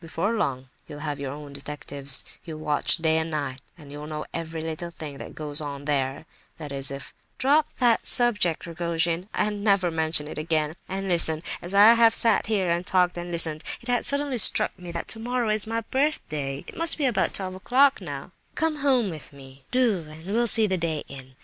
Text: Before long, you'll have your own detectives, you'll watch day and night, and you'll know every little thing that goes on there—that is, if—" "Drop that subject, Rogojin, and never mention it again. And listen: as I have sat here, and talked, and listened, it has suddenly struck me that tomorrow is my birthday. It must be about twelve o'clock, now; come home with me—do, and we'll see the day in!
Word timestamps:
Before 0.01 0.33
long, 0.33 0.69
you'll 0.87 1.01
have 1.05 1.19
your 1.19 1.31
own 1.31 1.53
detectives, 1.53 2.25
you'll 2.43 2.57
watch 2.57 2.97
day 2.97 3.19
and 3.19 3.29
night, 3.29 3.61
and 3.77 3.91
you'll 3.91 4.07
know 4.07 4.25
every 4.33 4.61
little 4.61 4.89
thing 4.89 5.19
that 5.19 5.35
goes 5.35 5.61
on 5.61 5.85
there—that 5.85 6.71
is, 6.71 6.89
if—" 6.89 7.13
"Drop 7.37 7.67
that 7.77 8.07
subject, 8.07 8.65
Rogojin, 8.65 9.29
and 9.35 9.63
never 9.63 9.91
mention 9.91 10.27
it 10.27 10.39
again. 10.39 10.73
And 10.89 11.07
listen: 11.07 11.43
as 11.61 11.75
I 11.75 11.93
have 11.93 12.15
sat 12.15 12.47
here, 12.47 12.71
and 12.71 12.83
talked, 12.83 13.15
and 13.15 13.31
listened, 13.31 13.63
it 13.79 13.89
has 13.89 14.07
suddenly 14.07 14.39
struck 14.39 14.71
me 14.79 14.91
that 14.91 15.07
tomorrow 15.07 15.49
is 15.49 15.67
my 15.67 15.81
birthday. 15.81 16.63
It 16.67 16.75
must 16.75 16.97
be 16.97 17.05
about 17.05 17.35
twelve 17.35 17.53
o'clock, 17.53 18.01
now; 18.01 18.31
come 18.55 18.77
home 18.77 19.11
with 19.11 19.31
me—do, 19.31 20.07
and 20.09 20.25
we'll 20.25 20.47
see 20.47 20.65
the 20.65 20.79
day 20.79 21.03
in! 21.07 21.35